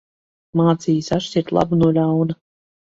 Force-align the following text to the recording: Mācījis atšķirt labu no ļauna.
Mācījis 0.61 1.11
atšķirt 1.19 1.55
labu 1.59 1.81
no 1.85 1.95
ļauna. 2.01 2.43